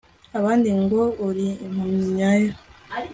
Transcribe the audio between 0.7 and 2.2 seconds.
ngo uri impumyi